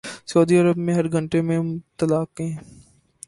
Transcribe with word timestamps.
سعودی 0.27 0.59
Arab 0.59 0.77
میں 0.77 0.93
ہر 0.93 1.11
گھنٹے 1.11 1.41
میں 1.41 1.59
طلاقیں 1.97 2.51